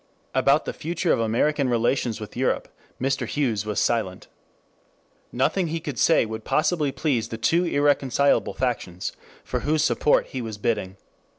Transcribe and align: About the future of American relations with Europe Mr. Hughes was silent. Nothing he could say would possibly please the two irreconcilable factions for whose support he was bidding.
About 0.33 0.65
the 0.65 0.73
future 0.73 1.13
of 1.13 1.19
American 1.19 1.69
relations 1.69 2.19
with 2.19 2.35
Europe 2.35 2.67
Mr. 2.99 3.27
Hughes 3.27 3.67
was 3.67 3.79
silent. 3.79 4.25
Nothing 5.31 5.67
he 5.67 5.79
could 5.79 5.99
say 5.99 6.25
would 6.25 6.43
possibly 6.43 6.91
please 6.91 7.27
the 7.29 7.37
two 7.37 7.65
irreconcilable 7.65 8.55
factions 8.55 9.11
for 9.43 9.59
whose 9.59 9.83
support 9.83 10.25
he 10.29 10.41
was 10.41 10.57
bidding. 10.57 10.97